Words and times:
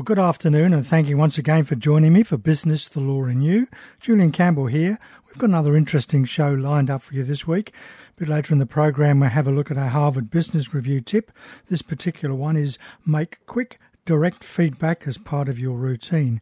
Well, 0.00 0.04
good 0.06 0.18
afternoon, 0.18 0.72
and 0.72 0.86
thank 0.86 1.08
you 1.08 1.18
once 1.18 1.36
again 1.36 1.64
for 1.64 1.74
joining 1.74 2.14
me 2.14 2.22
for 2.22 2.38
Business, 2.38 2.88
the 2.88 3.00
Law 3.00 3.24
and 3.24 3.44
You. 3.44 3.68
Julian 4.00 4.32
Campbell 4.32 4.64
here. 4.64 4.98
We've 5.26 5.36
got 5.36 5.50
another 5.50 5.76
interesting 5.76 6.24
show 6.24 6.54
lined 6.54 6.88
up 6.88 7.02
for 7.02 7.12
you 7.12 7.22
this 7.22 7.46
week. 7.46 7.74
A 8.16 8.20
bit 8.20 8.28
later 8.30 8.54
in 8.54 8.60
the 8.60 8.64
program, 8.64 9.20
we'll 9.20 9.28
have 9.28 9.46
a 9.46 9.52
look 9.52 9.70
at 9.70 9.76
our 9.76 9.90
Harvard 9.90 10.30
Business 10.30 10.72
Review 10.72 11.02
tip. 11.02 11.30
This 11.68 11.82
particular 11.82 12.34
one 12.34 12.56
is 12.56 12.78
make 13.04 13.44
quick, 13.44 13.78
direct 14.06 14.42
feedback 14.42 15.06
as 15.06 15.18
part 15.18 15.50
of 15.50 15.58
your 15.58 15.76
routine. 15.76 16.40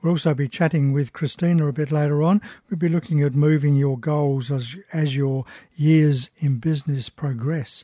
We'll 0.00 0.12
also 0.12 0.32
be 0.32 0.46
chatting 0.46 0.92
with 0.92 1.12
Christina 1.12 1.66
a 1.66 1.72
bit 1.72 1.90
later 1.90 2.22
on. 2.22 2.40
We'll 2.70 2.78
be 2.78 2.86
looking 2.86 3.20
at 3.20 3.34
moving 3.34 3.74
your 3.74 3.98
goals 3.98 4.48
as, 4.52 4.76
as 4.92 5.16
your 5.16 5.44
years 5.74 6.30
in 6.38 6.58
business 6.58 7.08
progress. 7.08 7.82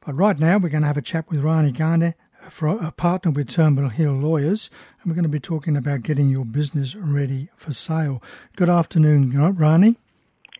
But 0.00 0.14
right 0.14 0.40
now, 0.40 0.56
we're 0.56 0.70
going 0.70 0.80
to 0.80 0.88
have 0.88 0.96
a 0.96 1.02
chat 1.02 1.28
with 1.30 1.40
Rani 1.40 1.72
Garner, 1.72 2.14
a 2.46 2.92
partner 2.92 3.30
with 3.30 3.48
Turnbull 3.48 3.88
Hill 3.88 4.12
Lawyers, 4.12 4.70
and 5.02 5.10
we're 5.10 5.14
going 5.14 5.24
to 5.24 5.28
be 5.28 5.40
talking 5.40 5.76
about 5.76 6.02
getting 6.02 6.28
your 6.28 6.44
business 6.44 6.94
ready 6.94 7.48
for 7.56 7.72
sale. 7.72 8.22
Good 8.56 8.68
afternoon, 8.68 9.32
Rani. 9.56 9.96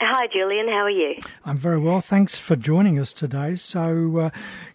Hi, 0.00 0.26
Julian. 0.32 0.66
How 0.66 0.84
are 0.84 0.90
you? 0.90 1.14
I'm 1.44 1.56
very 1.56 1.78
well. 1.78 2.00
Thanks 2.00 2.36
for 2.36 2.56
joining 2.56 2.98
us 2.98 3.12
today. 3.12 3.54
So, 3.54 4.16
uh, 4.18 4.30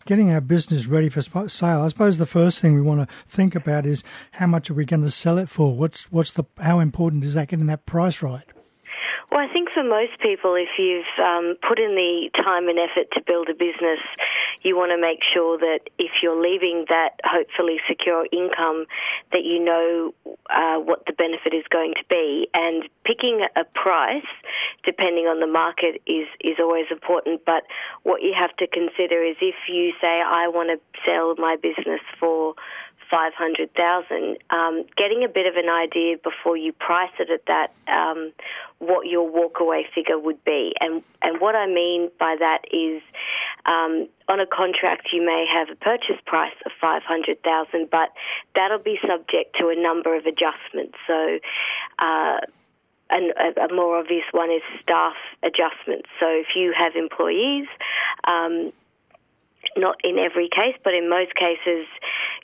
getting 0.05 0.31
our 0.31 0.39
business 0.39 0.87
ready 0.87 1.09
for 1.09 1.21
sale. 1.21 1.81
I 1.81 1.87
suppose 1.89 2.17
the 2.17 2.25
first 2.25 2.61
thing 2.61 2.73
we 2.73 2.81
want 2.81 3.07
to 3.07 3.15
think 3.27 3.53
about 3.53 3.85
is 3.85 4.03
how 4.31 4.47
much 4.47 4.69
are 4.69 4.73
we 4.73 4.85
going 4.85 5.03
to 5.03 5.09
sell 5.09 5.37
it 5.37 5.49
for? 5.49 5.75
What's 5.75 6.11
what's 6.11 6.31
the 6.31 6.45
how 6.59 6.79
important 6.79 7.25
is 7.25 7.33
that 7.33 7.49
getting 7.49 7.67
that 7.67 7.85
price 7.85 8.23
right? 8.23 8.45
Well, 9.29 9.41
I 9.41 9.51
think 9.51 9.58
for 9.73 9.83
most 9.83 10.19
people, 10.19 10.55
if 10.55 10.69
you've 10.77 11.05
um, 11.23 11.55
put 11.67 11.79
in 11.79 11.95
the 11.95 12.29
time 12.35 12.67
and 12.67 12.79
effort 12.79 13.11
to 13.13 13.21
build 13.21 13.49
a 13.49 13.53
business, 13.53 13.99
you 14.61 14.75
want 14.75 14.91
to 14.91 14.99
make 14.99 15.19
sure 15.23 15.57
that 15.57 15.81
if 15.97 16.11
you're 16.21 16.39
leaving 16.39 16.85
that 16.89 17.19
hopefully 17.23 17.79
secure 17.87 18.27
income, 18.31 18.85
that 19.31 19.43
you 19.43 19.63
know 19.63 20.13
uh, 20.49 20.77
what 20.77 21.05
the 21.05 21.13
benefit 21.13 21.53
is 21.53 21.63
going 21.69 21.93
to 21.95 22.03
be. 22.09 22.47
And 22.53 22.83
picking 23.05 23.45
a 23.55 23.63
price, 23.63 24.27
depending 24.83 25.25
on 25.25 25.39
the 25.39 25.47
market, 25.47 26.01
is, 26.05 26.27
is 26.41 26.57
always 26.59 26.85
important. 26.91 27.41
But 27.45 27.63
what 28.03 28.21
you 28.21 28.33
have 28.37 28.55
to 28.57 28.67
consider 28.67 29.23
is 29.23 29.37
if 29.41 29.55
you 29.67 29.93
say, 30.01 30.21
I 30.21 30.47
want 30.47 30.69
to 30.69 30.79
sell 31.05 31.35
my 31.37 31.55
business 31.55 32.01
for 32.19 32.55
500,000, 33.09 34.37
um, 34.49 34.85
getting 34.95 35.23
a 35.23 35.27
bit 35.27 35.47
of 35.47 35.55
an 35.55 35.69
idea 35.69 36.17
before 36.17 36.55
you 36.55 36.71
price 36.73 37.11
it 37.19 37.29
at 37.29 37.45
that, 37.47 37.73
um, 37.87 38.31
what 38.77 39.07
your 39.07 39.29
walkaway 39.29 39.83
figure 39.93 40.19
would 40.19 40.43
be. 40.43 40.73
And, 40.79 41.03
and 41.21 41.41
what 41.41 41.55
I 41.55 41.67
mean 41.67 42.09
by 42.19 42.35
that 42.39 42.65
is 42.71 43.01
um, 43.65 44.07
on 44.27 44.39
a 44.39 44.45
contract 44.45 45.09
you 45.11 45.25
may 45.25 45.45
have 45.51 45.69
a 45.69 45.75
purchase 45.75 46.21
price 46.25 46.53
of 46.65 46.71
500,000, 46.79 47.89
but 47.89 48.09
that'll 48.55 48.79
be 48.79 48.99
subject 49.07 49.55
to 49.59 49.69
a 49.69 49.75
number 49.75 50.15
of 50.15 50.25
adjustments. 50.25 50.97
So, 51.07 51.39
uh, 51.97 52.39
and 53.09 53.33
a, 53.57 53.73
more 53.73 53.97
obvious 53.97 54.25
one 54.31 54.51
is 54.51 54.61
staff 54.83 55.15
adjustments. 55.41 56.09
So 56.19 56.27
if 56.29 56.55
you 56.55 56.73
have 56.77 56.95
employees, 56.95 57.65
um, 58.23 58.71
not 59.75 59.97
in 60.03 60.17
every 60.17 60.49
case, 60.49 60.75
but 60.83 60.93
in 60.93 61.09
most 61.09 61.35
cases, 61.35 61.87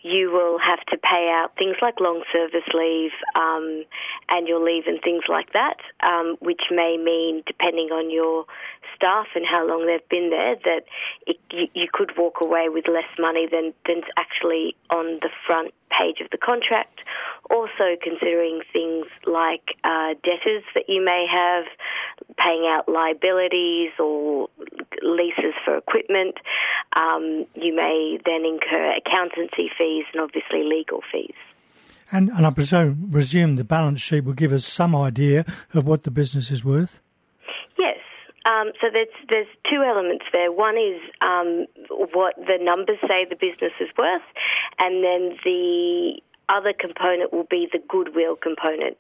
you 0.06 0.32
will 0.32 0.60
have 0.60 0.86
to 0.86 0.98
pay 0.98 1.32
out 1.34 1.54
things 1.58 1.78
like 1.82 2.00
long 2.00 2.22
service 2.32 2.68
leave, 2.76 3.10
um, 3.34 3.86
annual 4.30 4.64
leave, 4.64 4.84
and 4.86 5.02
things 5.02 5.24
like 5.28 5.52
that, 5.54 5.78
um, 6.02 6.38
which 6.42 6.62
may 6.70 6.96
mean, 6.96 7.42
depending 7.48 7.90
on 7.92 8.12
your 8.12 8.46
staff 8.96 9.28
and 9.36 9.46
how 9.46 9.68
long 9.68 9.86
they've 9.86 10.10
been 10.10 10.30
there, 10.30 10.56
that 10.56 10.86
it, 11.28 11.38
you, 11.52 11.68
you, 11.74 11.88
could 11.92 12.12
walk 12.18 12.42
away 12.42 12.70
with 12.70 12.88
less 12.88 13.10
money 13.20 13.48
than 13.50 13.74
than's 13.86 14.06
actually 14.18 14.76
on 14.90 15.20
the 15.22 15.30
front 15.46 15.74
page 15.90 16.22
of 16.22 16.30
the 16.32 16.38
contract. 16.38 17.00
Also, 17.50 17.96
considering 18.02 18.62
things 18.74 19.06
like 19.26 19.78
uh, 19.84 20.16
debtors 20.24 20.64
that 20.74 20.86
you 20.88 21.04
may 21.04 21.26
have, 21.30 21.66
paying 22.38 22.66
out 22.68 22.90
liabilities 22.90 23.92
or 24.00 24.50
leases 25.02 25.54
for 25.64 25.78
equipment. 25.78 26.36
Um, 26.96 27.46
you 27.56 27.76
may 27.76 28.20
then 28.26 28.46
incur 28.46 28.96
accountancy 28.98 29.70
fees 29.78 30.06
and 30.14 30.22
obviously 30.22 30.64
legal 30.64 31.02
fees. 31.12 31.36
And, 32.12 32.30
and 32.30 32.46
I 32.46 32.52
presume, 32.52 33.10
presume 33.12 33.56
the 33.56 33.64
balance 33.64 34.02
sheet 34.02 34.24
will 34.24 34.34
give 34.34 34.54
us 34.54 34.66
some 34.66 34.96
idea 34.96 35.46
of 35.74 35.86
what 35.86 36.04
the 36.04 36.12
business 36.12 36.52
is 36.52 36.64
worth? 36.64 37.00
Um, 38.56 38.72
so 38.80 38.88
there's, 38.92 39.08
there's 39.30 39.48
two 39.70 39.84
elements 39.84 40.26
there. 40.32 40.52
One 40.52 40.78
is 40.78 41.02
um, 41.22 41.66
what 41.90 42.36
the 42.38 42.58
numbers 42.62 42.98
say 43.08 43.26
the 43.26 43.36
business 43.36 43.74
is 43.80 43.90
worth, 43.98 44.22
and 44.80 45.04
then 45.04 45.38
the 45.44 46.22
other 46.48 46.74
component 46.74 47.34
will 47.34 47.48
be 47.50 47.68
the 47.72 47.80
goodwill 47.80 48.36
component, 48.36 48.98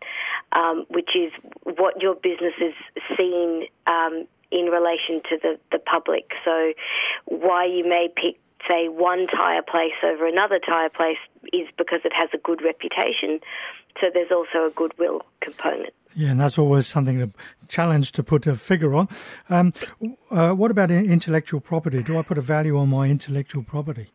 um, 0.52 0.86
which 0.90 1.16
is 1.16 1.32
what 1.64 2.02
your 2.02 2.16
business 2.16 2.54
is 2.60 2.74
seen 3.18 3.68
um, 3.88 4.26
in 4.52 4.66
relation 4.66 5.22
to 5.30 5.38
the, 5.42 5.60
the 5.72 5.80
public. 5.80 6.32
So, 6.44 6.74
why 7.26 7.66
you 7.66 7.88
may 7.88 8.10
pick, 8.16 8.40
say, 8.68 8.90
one 8.90 9.28
tyre 9.28 9.62
place 9.62 9.94
over 10.04 10.28
another 10.28 10.60
tyre 10.60 10.90
place 10.90 11.22
is 11.54 11.68
because 11.78 12.02
it 12.04 12.14
has 12.14 12.30
a 12.34 12.38
good 12.38 12.62
reputation. 12.64 13.40
So, 14.02 14.08
there's 14.14 14.32
also 14.32 14.68
a 14.68 14.72
goodwill 14.72 15.22
component. 15.42 15.94
Yeah, 16.16 16.32
and 16.32 16.40
that's 16.40 16.58
always 16.58 16.88
something 16.88 17.22
a 17.22 17.30
challenge 17.68 18.14
to 18.14 18.24
put 18.24 18.48
a 18.48 18.56
figure 18.56 18.96
on. 18.96 19.10
Um, 19.50 19.74
uh, 20.32 20.54
what 20.54 20.72
about 20.72 20.90
intellectual 20.90 21.60
property? 21.60 22.02
Do 22.02 22.18
I 22.18 22.22
put 22.22 22.38
a 22.38 22.42
value 22.42 22.78
on 22.78 22.90
my 22.90 23.08
intellectual 23.08 23.64
property? 23.64 24.15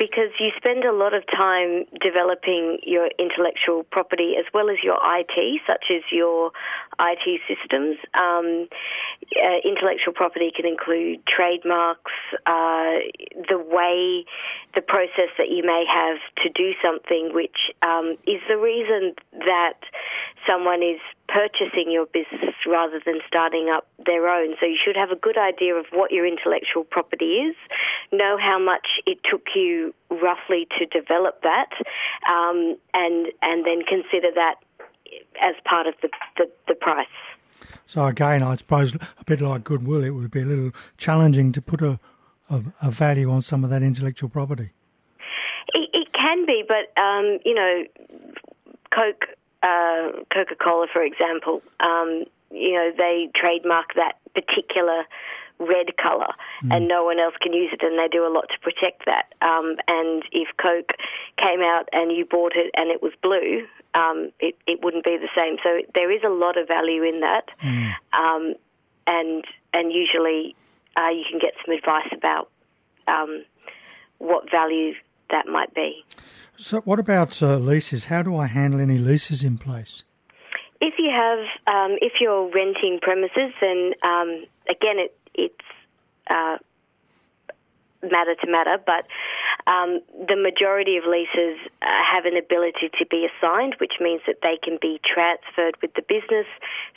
Because 0.00 0.32
you 0.40 0.48
spend 0.56 0.84
a 0.84 0.92
lot 0.92 1.12
of 1.12 1.24
time 1.26 1.84
developing 2.00 2.78
your 2.84 3.10
intellectual 3.18 3.84
property 3.84 4.32
as 4.38 4.46
well 4.54 4.70
as 4.70 4.78
your 4.82 4.96
IT, 5.02 5.60
such 5.66 5.92
as 5.94 6.00
your 6.10 6.52
IT 6.98 7.40
systems. 7.46 7.98
Um, 8.14 8.66
uh, 9.36 9.60
intellectual 9.62 10.14
property 10.14 10.52
can 10.56 10.64
include 10.64 11.20
trademarks, 11.26 12.12
uh, 12.46 13.04
the 13.46 13.58
way, 13.58 14.24
the 14.74 14.80
process 14.80 15.28
that 15.36 15.50
you 15.50 15.62
may 15.64 15.84
have 15.84 16.16
to 16.44 16.48
do 16.48 16.72
something, 16.82 17.34
which 17.34 17.70
um, 17.82 18.16
is 18.26 18.40
the 18.48 18.56
reason 18.56 19.12
that 19.44 19.80
someone 20.46 20.82
is 20.82 21.00
purchasing 21.28 21.90
your 21.90 22.06
business 22.06 22.54
rather 22.66 23.00
than 23.04 23.20
starting 23.26 23.68
up 23.68 23.86
their 24.04 24.28
own. 24.28 24.56
So 24.60 24.66
you 24.66 24.78
should 24.82 24.96
have 24.96 25.10
a 25.10 25.16
good 25.16 25.38
idea 25.38 25.74
of 25.74 25.86
what 25.92 26.10
your 26.10 26.26
intellectual 26.26 26.84
property 26.84 27.46
is, 27.46 27.56
know 28.12 28.36
how 28.40 28.58
much 28.58 28.89
it 29.06 29.18
took 29.28 29.42
you 29.54 29.94
roughly 30.10 30.66
to 30.78 30.86
develop 30.86 31.42
that, 31.42 31.70
um, 32.28 32.76
and 32.94 33.28
and 33.42 33.64
then 33.64 33.82
consider 33.82 34.30
that 34.34 34.56
as 35.40 35.54
part 35.64 35.86
of 35.86 35.94
the, 36.02 36.08
the, 36.36 36.50
the 36.68 36.74
price. 36.74 37.06
So 37.86 38.06
again, 38.06 38.42
I 38.42 38.54
suppose 38.56 38.94
a 38.94 39.24
bit 39.26 39.40
like 39.40 39.64
goodwill, 39.64 40.04
it 40.04 40.10
would 40.10 40.30
be 40.30 40.42
a 40.42 40.44
little 40.44 40.70
challenging 40.96 41.52
to 41.52 41.62
put 41.62 41.82
a, 41.82 41.98
a, 42.48 42.62
a 42.82 42.90
value 42.90 43.30
on 43.30 43.42
some 43.42 43.64
of 43.64 43.70
that 43.70 43.82
intellectual 43.82 44.28
property. 44.28 44.70
It, 45.74 45.90
it 45.92 46.12
can 46.12 46.46
be, 46.46 46.64
but 46.66 47.00
um, 47.00 47.38
you 47.44 47.54
know, 47.54 47.84
Coke 48.92 49.26
uh, 49.62 50.12
Coca 50.32 50.54
Cola, 50.62 50.86
for 50.92 51.02
example, 51.02 51.62
um, 51.80 52.24
you 52.50 52.72
know, 52.74 52.92
they 52.96 53.30
trademark 53.34 53.94
that 53.94 54.14
particular 54.34 55.04
red 55.60 55.96
color 55.96 56.32
mm. 56.64 56.74
and 56.74 56.88
no 56.88 57.04
one 57.04 57.20
else 57.20 57.34
can 57.40 57.52
use 57.52 57.70
it 57.72 57.82
and 57.82 57.98
they 57.98 58.08
do 58.08 58.26
a 58.26 58.32
lot 58.32 58.46
to 58.48 58.58
protect 58.60 59.04
that 59.06 59.32
um, 59.42 59.76
and 59.86 60.24
if 60.32 60.48
coke 60.56 60.92
came 61.36 61.60
out 61.60 61.88
and 61.92 62.10
you 62.10 62.24
bought 62.24 62.52
it 62.56 62.70
and 62.74 62.90
it 62.90 63.02
was 63.02 63.12
blue 63.22 63.66
um, 63.94 64.30
it, 64.40 64.56
it 64.66 64.82
wouldn't 64.82 65.04
be 65.04 65.16
the 65.16 65.28
same 65.36 65.56
so 65.62 65.80
there 65.94 66.10
is 66.10 66.22
a 66.24 66.28
lot 66.28 66.56
of 66.56 66.66
value 66.66 67.02
in 67.02 67.20
that 67.20 67.46
mm. 67.62 67.92
um, 68.12 68.54
and 69.06 69.44
and 69.72 69.92
usually 69.92 70.56
uh, 70.96 71.08
you 71.08 71.24
can 71.28 71.38
get 71.38 71.52
some 71.64 71.74
advice 71.74 72.08
about 72.12 72.50
um, 73.06 73.44
what 74.18 74.50
value 74.50 74.94
that 75.30 75.46
might 75.46 75.72
be 75.74 76.04
so, 76.60 76.82
what 76.82 76.98
about 76.98 77.42
uh, 77.42 77.56
leases? 77.56 78.04
How 78.04 78.22
do 78.22 78.36
I 78.36 78.46
handle 78.46 78.80
any 78.80 78.98
leases 78.98 79.42
in 79.42 79.56
place? 79.56 80.04
If 80.82 80.94
you 80.98 81.08
have, 81.10 81.38
um, 81.66 81.96
if 82.02 82.20
you're 82.20 82.50
renting 82.50 82.98
premises, 83.00 83.54
then 83.62 83.92
um, 84.02 84.44
again, 84.68 84.98
it, 84.98 85.16
it's 85.34 85.54
uh, 86.28 86.58
matter 88.02 88.34
to 88.34 88.50
matter, 88.50 88.78
but 88.84 89.06
um, 89.66 90.00
the 90.28 90.36
majority 90.36 90.96
of 90.96 91.04
leases 91.04 91.58
uh, 91.82 91.86
have 92.04 92.24
an 92.24 92.36
ability 92.36 92.90
to 92.98 93.06
be 93.06 93.28
assigned, 93.28 93.76
which 93.78 93.94
means 94.00 94.22
that 94.26 94.36
they 94.42 94.58
can 94.62 94.78
be 94.80 95.00
transferred 95.04 95.76
with 95.82 95.92
the 95.94 96.02
business, 96.02 96.46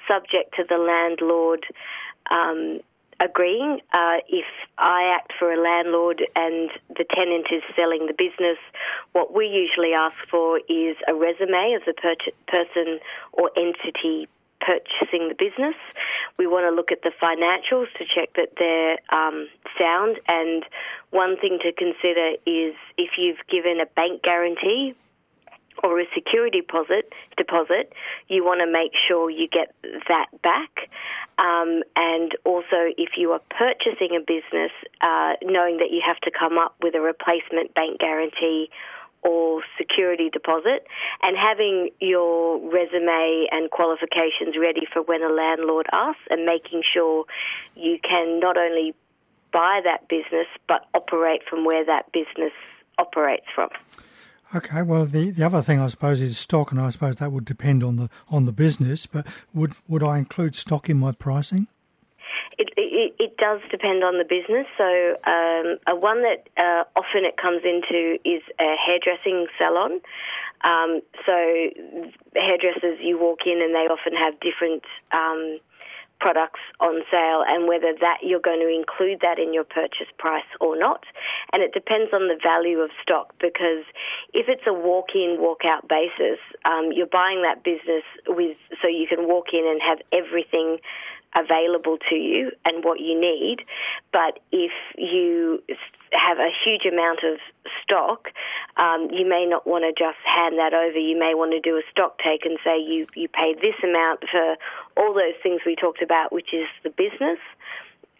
subject 0.07 0.55
to 0.55 0.63
the 0.67 0.77
landlord 0.77 1.65
um, 2.31 2.79
agreeing. 3.19 3.79
Uh, 3.91 4.17
if 4.27 4.45
I 4.77 5.15
act 5.15 5.33
for 5.37 5.51
a 5.51 5.61
landlord 5.61 6.23
and 6.35 6.69
the 6.89 7.05
tenant 7.13 7.47
is 7.51 7.63
selling 7.75 8.07
the 8.07 8.13
business, 8.13 8.57
what 9.11 9.33
we 9.33 9.47
usually 9.47 9.93
ask 9.93 10.15
for 10.29 10.59
is 10.69 10.95
a 11.07 11.13
resume 11.13 11.73
of 11.73 11.83
the 11.85 11.93
per- 11.93 12.31
person 12.47 12.99
or 13.33 13.51
entity 13.57 14.27
purchasing 14.65 15.27
the 15.27 15.35
business. 15.35 15.75
We 16.37 16.47
want 16.47 16.65
to 16.65 16.75
look 16.75 16.91
at 16.91 17.01
the 17.03 17.11
financials 17.21 17.87
to 17.97 18.05
check 18.05 18.33
that 18.35 18.55
they're 18.57 18.97
um, 19.11 19.47
sound. 19.77 20.19
And 20.27 20.63
one 21.11 21.37
thing 21.37 21.59
to 21.63 21.71
consider 21.71 22.35
is 22.45 22.75
if 22.97 23.17
you've 23.17 23.45
given 23.49 23.79
a 23.79 23.85
bank 23.85 24.23
guarantee 24.23 24.95
or 25.83 25.99
a 25.99 26.05
security 26.13 26.61
deposit, 26.61 27.11
deposit, 27.35 27.93
you 28.27 28.43
want 28.43 28.61
to 28.61 28.71
make 28.71 28.93
sure 29.07 29.29
you 29.29 29.47
get 29.47 29.75
that 30.07 30.27
back. 30.41 30.89
Um, 31.37 31.83
and 31.95 32.31
also, 32.45 32.93
if 32.97 33.17
you 33.17 33.31
are 33.31 33.41
purchasing 33.49 34.15
a 34.15 34.19
business, 34.19 34.71
uh, 35.01 35.33
knowing 35.41 35.77
that 35.77 35.91
you 35.91 36.01
have 36.05 36.19
to 36.21 36.31
come 36.31 36.57
up 36.57 36.75
with 36.81 36.95
a 36.95 37.01
replacement 37.01 37.73
bank 37.73 37.99
guarantee 37.99 38.69
or 39.23 39.61
security 39.77 40.29
deposit, 40.29 40.85
and 41.21 41.37
having 41.37 41.89
your 41.99 42.57
resume 42.71 43.47
and 43.51 43.71
qualifications 43.71 44.55
ready 44.59 44.85
for 44.91 45.01
when 45.01 45.21
a 45.23 45.29
landlord 45.29 45.87
asks, 45.91 46.21
and 46.29 46.45
making 46.45 46.83
sure 46.83 47.25
you 47.75 47.99
can 47.99 48.39
not 48.39 48.57
only 48.57 48.93
buy 49.51 49.81
that 49.83 50.07
business 50.07 50.47
but 50.67 50.87
operate 50.93 51.41
from 51.47 51.63
where 51.63 51.85
that 51.85 52.11
business 52.11 52.53
operates 52.97 53.45
from. 53.53 53.69
Okay, 54.55 54.83
well, 54.83 55.05
the, 55.05 55.31
the 55.31 55.43
other 55.43 55.63
thing 55.63 55.79
I 55.79 55.87
suppose 55.87 56.21
is 56.21 56.37
stock, 56.37 56.71
and 56.71 56.79
I 56.79 56.91
suppose 56.91 57.15
that 57.15 57.31
would 57.31 57.45
depend 57.45 57.83
on 57.83 57.95
the 57.95 58.09
on 58.29 58.45
the 58.45 58.51
business. 58.51 59.07
But 59.07 59.25
would 59.53 59.73
would 59.87 60.03
I 60.03 60.19
include 60.19 60.55
stock 60.55 60.89
in 60.89 60.97
my 60.97 61.11
pricing? 61.11 61.67
It, 62.59 62.69
it, 62.93 63.15
it 63.19 63.37
does 63.37 63.59
depend 63.71 64.03
on 64.03 64.19
the 64.19 64.23
business. 64.23 64.67
So, 64.77 65.17
um, 65.25 65.77
a 65.89 65.95
one 65.97 66.21
that 66.21 66.47
uh, 66.55 66.83
often 66.95 67.25
it 67.25 67.37
comes 67.37 67.63
into 67.65 68.19
is 68.23 68.41
a 68.59 68.75
hairdressing 68.77 69.47
salon. 69.57 69.99
Um, 70.61 71.01
so, 71.25 71.35
hairdressers, 72.35 72.99
you 73.01 73.17
walk 73.17 73.45
in 73.45 73.61
and 73.61 73.73
they 73.73 73.89
often 73.89 74.13
have 74.13 74.39
different. 74.39 74.83
Um, 75.11 75.59
products 76.19 76.61
on 76.79 77.03
sale 77.11 77.43
and 77.45 77.67
whether 77.67 77.91
that 77.99 78.19
you're 78.23 78.39
going 78.39 78.61
to 78.61 78.71
include 78.71 79.19
that 79.19 79.37
in 79.37 79.53
your 79.53 79.65
purchase 79.65 80.07
price 80.17 80.47
or 80.61 80.79
not. 80.79 81.03
And 81.51 81.61
it 81.61 81.73
depends 81.73 82.13
on 82.13 82.29
the 82.29 82.39
value 82.41 82.79
of 82.79 82.91
stock 83.01 83.35
because 83.41 83.83
if 84.31 84.47
it's 84.47 84.63
a 84.65 84.71
walk-in, 84.71 85.35
walk-out 85.39 85.89
basis, 85.89 86.39
um, 86.63 86.95
you're 86.95 87.11
buying 87.11 87.41
that 87.43 87.61
business 87.65 88.07
with 88.25 88.55
so 88.81 88.87
you 88.87 89.05
can 89.05 89.27
walk 89.27 89.47
in 89.51 89.67
and 89.67 89.81
have 89.83 89.99
everything 90.15 90.79
available 91.35 91.97
to 92.09 92.15
you 92.15 92.51
and 92.65 92.83
what 92.83 92.99
you 92.99 93.19
need. 93.19 93.65
But 94.11 94.39
if 94.51 94.71
you 94.97 95.61
have 96.11 96.37
a 96.37 96.49
huge 96.63 96.85
amount 96.85 97.19
of 97.23 97.39
stock, 97.81 98.29
um, 98.77 99.09
you 99.11 99.27
may 99.27 99.45
not 99.45 99.65
want 99.65 99.83
to 99.83 99.91
just 99.91 100.19
hand 100.23 100.57
that 100.57 100.73
over. 100.73 100.97
You 100.97 101.17
may 101.17 101.33
want 101.33 101.51
to 101.51 101.59
do 101.59 101.75
a 101.75 101.83
stock 101.91 102.19
take 102.23 102.45
and 102.45 102.57
say 102.63 102.79
you, 102.79 103.07
you 103.15 103.27
pay 103.27 103.53
this 103.53 103.75
amount 103.83 104.21
for 104.31 104.55
all 104.97 105.13
those 105.13 105.37
things 105.41 105.61
we 105.65 105.75
talked 105.75 106.01
about, 106.01 106.31
which 106.31 106.53
is 106.53 106.67
the 106.83 106.89
business. 106.89 107.39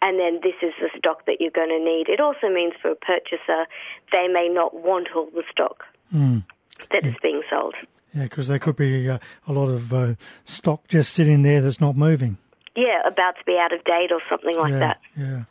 And 0.02 0.18
then 0.18 0.40
this 0.42 0.54
is 0.60 0.74
the 0.80 0.90
stock 0.98 1.24
that 1.26 1.40
you're 1.40 1.54
going 1.54 1.70
to 1.70 1.82
need. 1.82 2.08
It 2.08 2.20
also 2.20 2.48
means 2.52 2.74
for 2.82 2.90
a 2.90 2.96
purchaser, 2.96 3.66
they 4.12 4.28
may 4.28 4.48
not 4.48 4.74
want 4.74 5.08
all 5.14 5.30
the 5.32 5.44
stock 5.50 5.84
mm. 6.14 6.44
that 6.90 7.04
yeah. 7.04 7.10
is 7.10 7.16
being 7.22 7.42
sold. 7.48 7.74
Yeah, 8.12 8.24
because 8.24 8.46
there 8.46 8.58
could 8.58 8.76
be 8.76 9.08
uh, 9.08 9.18
a 9.48 9.52
lot 9.52 9.70
of 9.70 9.92
uh, 9.92 10.14
stock 10.44 10.86
just 10.88 11.14
sitting 11.14 11.42
there 11.42 11.60
that's 11.60 11.80
not 11.80 11.96
moving 11.96 12.38
yeah, 12.76 13.00
about 13.06 13.36
to 13.38 13.44
be 13.44 13.58
out 13.58 13.72
of 13.72 13.84
date 13.84 14.10
or 14.10 14.20
something 14.28 14.56
like 14.56 14.72
yeah, 14.72 14.78
that. 14.78 15.00
Yeah. 15.16 15.42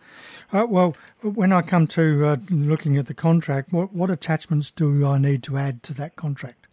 Uh, 0.51 0.67
well, 0.67 0.95
when 1.21 1.51
I 1.51 1.61
come 1.61 1.87
to 1.87 2.25
uh, 2.25 2.37
looking 2.49 2.97
at 2.97 3.07
the 3.07 3.13
contract, 3.13 3.73
what, 3.73 3.93
what 3.93 4.11
attachments 4.11 4.69
do 4.69 5.05
I 5.07 5.17
need 5.17 5.41
to 5.43 5.57
add 5.57 5.81
to 5.83 5.93
that 5.95 6.15
contract? 6.15 6.67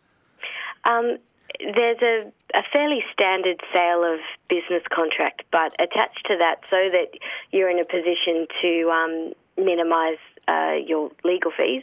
Um, 0.85 1.19
there's 1.59 2.01
a, 2.03 2.33
a 2.55 2.63
fairly 2.73 3.03
standard 3.13 3.61
sale 3.73 4.05
of 4.05 4.21
business 4.49 4.83
contract, 4.93 5.43
but 5.51 5.73
attached 5.81 6.27
to 6.27 6.37
that 6.39 6.61
so 6.69 6.89
that 6.91 7.19
you're 7.53 7.71
in 7.71 7.79
a 7.79 7.85
position 7.85 8.47
to 8.61 8.91
um, 8.91 9.33
minimise 9.57 10.19
uh, 10.49 10.75
your 10.85 11.11
legal 11.25 11.53
fees, 11.57 11.83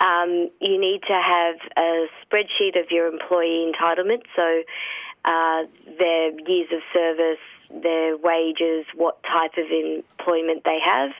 um, 0.00 0.50
you 0.60 0.78
need 0.80 1.00
to 1.06 1.14
have 1.14 1.56
a 1.76 2.06
spreadsheet 2.24 2.78
of 2.78 2.90
your 2.90 3.06
employee 3.06 3.72
entitlements, 3.72 4.26
so 4.36 4.62
uh, 5.24 5.62
their 5.98 6.30
years 6.48 6.68
of 6.72 6.80
service, 6.92 7.38
their 7.70 8.16
wages, 8.16 8.86
what 8.94 9.22
type 9.22 9.52
of 9.58 9.66
employment 9.70 10.62
they 10.64 10.78
have. 10.84 11.10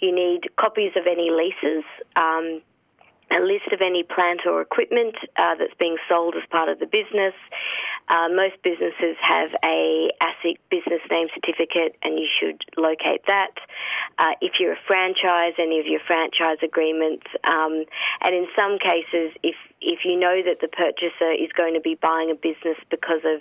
You 0.00 0.14
need 0.14 0.50
copies 0.56 0.92
of 0.96 1.06
any 1.06 1.30
leases, 1.30 1.84
um, 2.16 2.62
a 3.30 3.40
list 3.40 3.72
of 3.72 3.80
any 3.80 4.02
plant 4.02 4.42
or 4.46 4.60
equipment 4.60 5.16
uh, 5.36 5.54
that's 5.58 5.74
being 5.78 5.96
sold 6.08 6.34
as 6.36 6.42
part 6.50 6.68
of 6.68 6.78
the 6.78 6.86
business. 6.86 7.34
Uh, 8.08 8.28
most 8.28 8.60
businesses 8.62 9.16
have 9.22 9.50
a 9.64 10.10
ASIC 10.20 10.58
business 10.70 11.00
name 11.10 11.28
certificate, 11.34 11.96
and 12.02 12.18
you 12.18 12.28
should 12.28 12.60
locate 12.76 13.24
that. 13.26 13.54
Uh, 14.18 14.32
if 14.40 14.60
you're 14.60 14.72
a 14.72 14.82
franchise, 14.86 15.54
any 15.58 15.80
of 15.80 15.86
your 15.86 16.00
franchise 16.06 16.58
agreements, 16.62 17.26
um, 17.44 17.84
and 18.20 18.34
in 18.34 18.46
some 18.54 18.78
cases, 18.78 19.32
if 19.42 19.56
if 19.80 20.04
you 20.04 20.18
know 20.18 20.42
that 20.44 20.60
the 20.60 20.68
purchaser 20.68 21.32
is 21.32 21.50
going 21.56 21.74
to 21.74 21.80
be 21.80 21.94
buying 21.94 22.30
a 22.30 22.34
business 22.34 22.78
because 22.90 23.22
of 23.24 23.40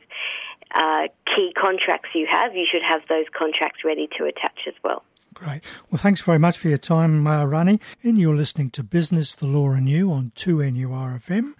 uh, 0.73 1.07
key 1.27 1.53
contracts 1.59 2.09
you 2.13 2.27
have, 2.29 2.55
you 2.55 2.65
should 2.69 2.81
have 2.81 3.01
those 3.09 3.25
contracts 3.37 3.83
ready 3.85 4.07
to 4.17 4.25
attach 4.25 4.67
as 4.67 4.73
well. 4.83 5.03
Great. 5.33 5.63
Well, 5.89 5.99
thanks 5.99 6.21
very 6.21 6.39
much 6.39 6.57
for 6.57 6.67
your 6.67 6.77
time, 6.77 7.25
uh, 7.25 7.45
Rani. 7.45 7.79
And 8.03 8.17
you're 8.17 8.35
listening 8.35 8.69
to 8.71 8.83
Business, 8.83 9.33
the 9.33 9.47
Law 9.47 9.71
and 9.71 9.87
You 9.87 10.11
on 10.11 10.31
2NURFM. 10.35 11.53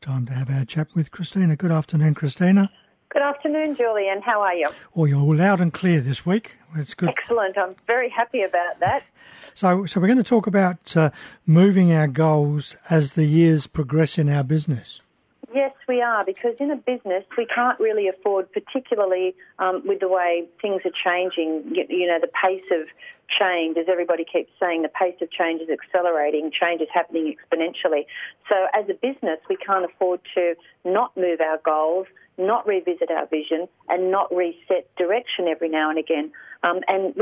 Time 0.00 0.26
to 0.26 0.32
have 0.32 0.50
our 0.50 0.64
chat 0.64 0.88
with 0.94 1.10
Christina. 1.10 1.56
Good 1.56 1.70
afternoon, 1.70 2.14
Christina. 2.14 2.70
Good 3.10 3.22
afternoon, 3.22 3.74
Julian. 3.74 4.20
How 4.20 4.42
are 4.42 4.54
you? 4.54 4.66
Oh, 4.94 5.06
you're 5.06 5.34
loud 5.34 5.62
and 5.62 5.72
clear 5.72 6.00
this 6.00 6.26
week. 6.26 6.56
It's 6.76 6.92
good. 6.92 7.08
Excellent. 7.08 7.56
I'm 7.56 7.74
very 7.86 8.10
happy 8.10 8.42
about 8.42 8.80
that. 8.80 9.04
So, 9.54 9.86
so 9.86 10.00
we're 10.00 10.06
going 10.06 10.18
to 10.18 10.22
talk 10.22 10.46
about 10.46 10.96
uh, 10.96 11.10
moving 11.44 11.92
our 11.92 12.06
goals 12.06 12.76
as 12.90 13.14
the 13.14 13.24
years 13.24 13.66
progress 13.66 14.16
in 14.16 14.28
our 14.28 14.44
business. 14.44 15.00
Yes, 15.52 15.72
we 15.88 16.00
are, 16.00 16.24
because 16.24 16.54
in 16.60 16.70
a 16.70 16.76
business, 16.76 17.24
we 17.36 17.44
can't 17.44 17.80
really 17.80 18.06
afford, 18.06 18.52
particularly 18.52 19.34
um, 19.58 19.82
with 19.84 19.98
the 19.98 20.06
way 20.06 20.46
things 20.62 20.82
are 20.84 20.92
changing, 21.04 21.74
you, 21.74 21.84
you, 21.88 22.06
know, 22.06 22.20
the 22.20 22.30
pace 22.40 22.62
of 22.70 22.86
change, 23.28 23.76
as 23.76 23.86
everybody 23.88 24.24
keeps 24.24 24.52
saying, 24.60 24.82
the 24.82 24.88
pace 24.90 25.16
of 25.20 25.28
change 25.32 25.60
is 25.60 25.68
accelerating, 25.70 26.52
change 26.52 26.80
is 26.80 26.88
happening 26.94 27.34
exponentially. 27.34 28.06
So 28.48 28.68
as 28.74 28.88
a 28.88 28.94
business, 28.94 29.40
we 29.48 29.56
can't 29.56 29.84
afford 29.84 30.20
to 30.36 30.54
not 30.84 31.16
move 31.16 31.40
our 31.40 31.58
goals, 31.64 32.06
not 32.38 32.66
revisit 32.66 33.10
our 33.10 33.26
vision, 33.26 33.68
and 33.88 34.10
not 34.10 34.34
reset 34.34 34.88
direction 34.96 35.48
every 35.48 35.68
now 35.68 35.90
and 35.90 35.98
again. 35.98 36.32
Um, 36.62 36.80
and 36.88 37.14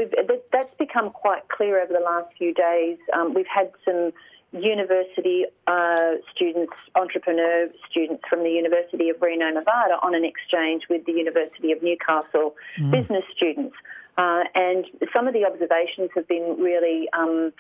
that's 0.52 0.74
become 0.74 1.10
quite 1.10 1.48
clear 1.48 1.82
over 1.82 1.92
the 1.92 2.04
last 2.04 2.28
few 2.36 2.54
days. 2.54 2.98
Um, 3.14 3.34
we've 3.34 3.46
had 3.52 3.72
some 3.84 4.12
university 4.52 5.44
uh, 5.66 6.12
students, 6.34 6.72
entrepreneur 6.94 7.68
students 7.90 8.22
from 8.28 8.44
the 8.44 8.50
University 8.50 9.08
of 9.08 9.20
Reno, 9.20 9.50
Nevada, 9.50 9.98
on 10.02 10.14
an 10.14 10.24
exchange 10.24 10.84
with 10.88 11.05
the 11.05 11.12
University 11.12 11.72
of 11.72 11.82
Newcastle 11.82 12.55
mm. 12.79 12.91
business 12.91 13.24
students. 13.36 13.74
Uh, 14.17 14.44
and 14.55 14.86
some 15.12 15.26
of 15.26 15.34
the 15.34 15.44
observations 15.44 16.10
have 16.14 16.26
been 16.26 16.56
really 16.58 17.08
um, 17.12 17.52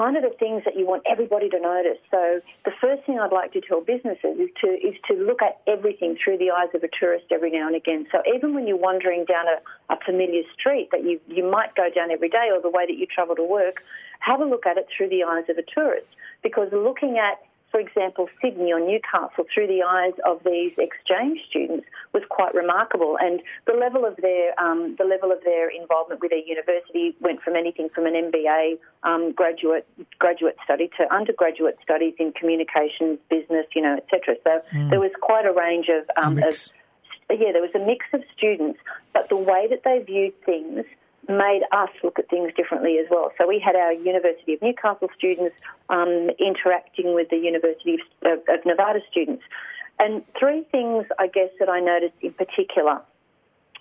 kind 0.00 0.16
of 0.16 0.22
the 0.22 0.34
things 0.38 0.64
that 0.64 0.76
you 0.80 0.86
want 0.86 1.02
everybody 1.04 1.50
to 1.50 1.60
notice. 1.60 2.00
So 2.10 2.40
the 2.64 2.72
first 2.80 3.04
thing 3.04 3.20
I'd 3.20 3.32
like 3.32 3.52
to 3.52 3.60
tell 3.60 3.82
businesses 3.82 4.40
is 4.40 4.48
to 4.64 4.68
is 4.80 4.96
to 5.08 5.14
look 5.14 5.42
at 5.42 5.60
everything 5.68 6.16
through 6.16 6.38
the 6.38 6.50
eyes 6.50 6.72
of 6.72 6.82
a 6.82 6.88
tourist 6.88 7.26
every 7.30 7.50
now 7.50 7.66
and 7.66 7.76
again. 7.76 8.06
So 8.10 8.22
even 8.34 8.54
when 8.54 8.66
you're 8.66 8.80
wandering 8.80 9.26
down 9.28 9.44
a, 9.44 9.60
a 9.92 9.98
familiar 10.00 10.40
street 10.56 10.88
that 10.92 11.04
you, 11.04 11.20
you 11.28 11.44
might 11.44 11.74
go 11.74 11.90
down 11.94 12.10
every 12.10 12.30
day 12.30 12.48
or 12.50 12.62
the 12.62 12.70
way 12.70 12.86
that 12.86 12.96
you 12.96 13.04
travel 13.04 13.36
to 13.36 13.44
work, 13.44 13.84
have 14.20 14.40
a 14.40 14.46
look 14.46 14.64
at 14.64 14.78
it 14.78 14.86
through 14.96 15.10
the 15.10 15.22
eyes 15.22 15.44
of 15.50 15.58
a 15.58 15.64
tourist. 15.68 16.08
Because 16.42 16.68
looking 16.72 17.20
at 17.20 17.36
for 17.70 17.78
example, 17.78 18.28
Sydney 18.42 18.72
or 18.72 18.80
Newcastle 18.80 19.44
through 19.52 19.68
the 19.68 19.82
eyes 19.82 20.14
of 20.26 20.42
these 20.44 20.72
exchange 20.76 21.40
students 21.48 21.86
was 22.12 22.22
quite 22.28 22.54
remarkable, 22.54 23.16
and 23.20 23.40
the 23.66 23.74
level 23.74 24.04
of 24.04 24.16
their 24.16 24.58
um, 24.60 24.96
the 24.98 25.04
level 25.04 25.30
of 25.30 25.42
their 25.44 25.68
involvement 25.70 26.20
with 26.20 26.30
their 26.30 26.44
university 26.44 27.14
went 27.20 27.42
from 27.42 27.54
anything 27.54 27.88
from 27.94 28.06
an 28.06 28.14
MBA 28.14 28.78
um, 29.04 29.32
graduate 29.32 29.86
graduate 30.18 30.56
study 30.64 30.90
to 30.98 31.14
undergraduate 31.14 31.78
studies 31.82 32.14
in 32.18 32.32
communications, 32.32 33.18
business, 33.30 33.66
you 33.74 33.82
know, 33.82 33.96
etc. 33.96 34.36
So 34.42 34.62
mm. 34.72 34.90
there 34.90 35.00
was 35.00 35.12
quite 35.20 35.46
a 35.46 35.52
range 35.52 35.86
of, 35.88 36.10
um, 36.22 36.38
of 36.38 36.54
yeah, 37.30 37.52
there 37.52 37.62
was 37.62 37.74
a 37.74 37.78
mix 37.78 38.06
of 38.12 38.22
students, 38.36 38.80
but 39.12 39.28
the 39.28 39.36
way 39.36 39.68
that 39.70 39.82
they 39.84 40.02
viewed 40.04 40.34
things 40.44 40.84
made 41.28 41.62
us 41.72 41.90
look 42.02 42.18
at 42.18 42.28
things 42.28 42.52
differently 42.56 42.98
as 42.98 43.06
well. 43.10 43.32
So 43.38 43.46
we 43.46 43.60
had 43.60 43.76
our 43.76 43.92
University 43.92 44.54
of 44.54 44.62
Newcastle 44.62 45.08
students 45.16 45.54
um, 45.88 46.30
interacting 46.38 47.14
with 47.14 47.28
the 47.30 47.36
University 47.36 47.98
of, 48.24 48.38
of 48.48 48.64
Nevada 48.64 49.00
students. 49.10 49.42
And 49.98 50.24
three 50.38 50.64
things, 50.72 51.06
I 51.18 51.26
guess, 51.26 51.50
that 51.58 51.68
I 51.68 51.80
noticed 51.80 52.14
in 52.22 52.32
particular. 52.32 53.02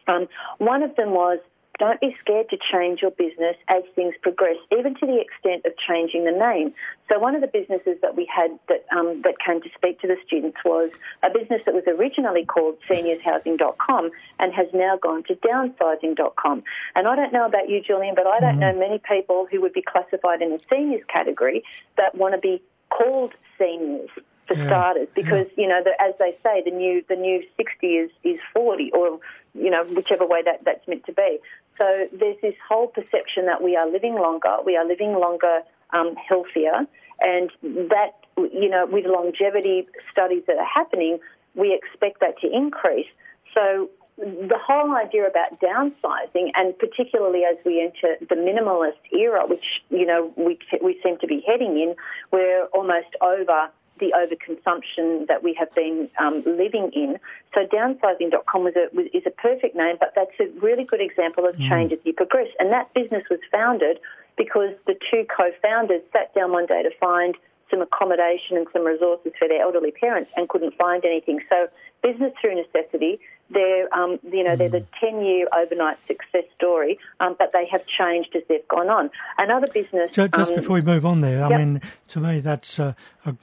Um, 0.07 0.27
one 0.57 0.83
of 0.83 0.95
them 0.95 1.11
was 1.11 1.39
don't 1.79 1.99
be 2.01 2.15
scared 2.19 2.49
to 2.49 2.57
change 2.57 3.01
your 3.01 3.11
business 3.11 3.55
as 3.69 3.83
things 3.95 4.13
progress, 4.21 4.57
even 4.77 4.95
to 4.95 5.05
the 5.05 5.19
extent 5.19 5.65
of 5.65 5.71
changing 5.77 6.25
the 6.25 6.31
name. 6.31 6.73
So 7.09 7.17
one 7.17 7.35
of 7.35 7.41
the 7.41 7.47
businesses 7.47 7.97
that 8.01 8.15
we 8.15 8.29
had 8.33 8.51
that 8.67 8.85
um, 8.95 9.21
that 9.23 9.35
came 9.39 9.61
to 9.61 9.69
speak 9.75 9.99
to 10.01 10.07
the 10.07 10.17
students 10.27 10.57
was 10.63 10.91
a 11.23 11.29
business 11.29 11.63
that 11.65 11.73
was 11.73 11.85
originally 11.87 12.45
called 12.45 12.77
seniorshousing.com 12.89 14.11
and 14.39 14.53
has 14.53 14.67
now 14.73 14.97
gone 14.97 15.23
to 15.23 15.35
downsizing.com. 15.35 16.63
And 16.95 17.07
I 17.07 17.15
don't 17.15 17.33
know 17.33 17.45
about 17.45 17.69
you, 17.69 17.81
Julian, 17.81 18.13
but 18.13 18.27
I 18.27 18.39
don't 18.39 18.59
mm-hmm. 18.59 18.59
know 18.59 18.79
many 18.79 18.99
people 18.99 19.47
who 19.49 19.61
would 19.61 19.73
be 19.73 19.81
classified 19.81 20.41
in 20.41 20.51
the 20.51 20.59
seniors 20.69 21.03
category 21.07 21.63
that 21.97 22.13
want 22.15 22.35
to 22.35 22.39
be 22.39 22.61
called 22.89 23.33
seniors. 23.57 24.09
for 24.49 24.57
Yeah. 24.57 24.65
starters, 24.65 25.07
because 25.13 25.45
you 25.55 25.67
know, 25.67 25.83
the, 25.83 25.93
as 26.01 26.15
they 26.17 26.35
say, 26.41 26.63
the 26.65 26.71
new 26.71 27.03
the 27.07 27.15
new 27.15 27.43
sixty 27.55 27.97
is 27.97 28.09
is 28.23 28.39
forty, 28.51 28.91
or 28.91 29.19
you 29.53 29.69
know, 29.69 29.83
whichever 29.85 30.25
way 30.25 30.41
that 30.41 30.63
that's 30.65 30.87
meant 30.87 31.05
to 31.05 31.13
be. 31.13 31.39
So 31.79 32.07
there's 32.11 32.37
this 32.41 32.55
whole 32.67 32.87
perception 32.87 33.45
that 33.47 33.63
we 33.63 33.75
are 33.75 33.89
living 33.89 34.15
longer, 34.15 34.57
we 34.65 34.75
are 34.75 34.85
living 34.85 35.13
longer, 35.13 35.61
um, 35.91 36.15
healthier, 36.15 36.85
and 37.21 37.49
that 37.63 38.19
you 38.37 38.69
know, 38.69 38.85
with 38.85 39.05
longevity 39.05 39.87
studies 40.11 40.43
that 40.47 40.57
are 40.57 40.67
happening, 40.71 41.19
we 41.55 41.73
expect 41.73 42.19
that 42.19 42.39
to 42.39 42.49
increase. 42.51 43.07
So 43.53 43.89
the 44.17 44.57
whole 44.61 44.95
idea 44.95 45.27
about 45.27 45.59
downsizing, 45.61 46.51
and 46.55 46.77
particularly 46.77 47.43
as 47.43 47.57
we 47.65 47.81
enter 47.81 48.17
the 48.19 48.35
minimalist 48.35 48.99
era, 49.11 49.45
which 49.47 49.81
you 49.89 50.05
know 50.05 50.33
we 50.35 50.59
we 50.83 50.99
seem 51.03 51.17
to 51.19 51.27
be 51.27 51.43
heading 51.47 51.79
in, 51.79 51.95
we're 52.31 52.65
almost 52.73 53.07
over 53.21 53.69
the 53.99 54.13
overconsumption 54.15 55.27
that 55.27 55.43
we 55.43 55.53
have 55.59 55.73
been 55.75 56.09
um, 56.19 56.43
living 56.45 56.91
in. 56.93 57.19
So 57.53 57.65
downsizing.com 57.65 58.63
was 58.63 58.75
a, 58.75 58.95
was, 58.95 59.07
is 59.13 59.23
a 59.25 59.31
perfect 59.31 59.75
name, 59.75 59.97
but 59.99 60.13
that's 60.15 60.31
a 60.39 60.47
really 60.59 60.83
good 60.83 61.01
example 61.01 61.45
of 61.47 61.57
change 61.59 61.91
as 61.91 61.99
you 62.03 62.13
progress. 62.13 62.47
And 62.59 62.71
that 62.71 62.93
business 62.93 63.23
was 63.29 63.39
founded 63.51 63.99
because 64.37 64.73
the 64.87 64.95
two 65.11 65.25
co-founders 65.35 66.01
sat 66.13 66.33
down 66.33 66.51
one 66.51 66.65
day 66.65 66.83
to 66.83 66.91
find 66.99 67.35
some 67.69 67.81
accommodation 67.81 68.57
and 68.57 68.67
some 68.73 68.83
resources 68.83 69.31
for 69.37 69.47
their 69.47 69.61
elderly 69.61 69.91
parents 69.91 70.31
and 70.35 70.49
couldn't 70.49 70.75
find 70.75 71.05
anything. 71.05 71.39
So 71.49 71.67
business 72.01 72.33
through 72.39 72.55
necessity. 72.55 73.19
They're, 73.51 73.91
um, 73.93 74.19
you 74.31 74.43
know, 74.43 74.55
they're 74.55 74.69
the 74.69 74.85
10-year 75.01 75.47
overnight 75.55 75.97
success 76.05 76.43
story, 76.55 76.99
um, 77.19 77.35
but 77.37 77.51
they 77.51 77.67
have 77.71 77.85
changed 77.87 78.35
as 78.35 78.43
they've 78.47 78.67
gone 78.67 78.89
on. 78.89 79.09
Another 79.37 79.67
business... 79.67 80.11
Ju- 80.11 80.27
Just 80.27 80.51
um, 80.51 80.55
before 80.55 80.75
we 80.75 80.81
move 80.81 81.05
on 81.05 81.21
there, 81.21 81.43
I 81.43 81.57
mean, 81.57 81.81
to 82.09 82.19
me, 82.19 82.41
that's 82.41 82.79
uh, 82.79 82.93
a, 83.25 83.35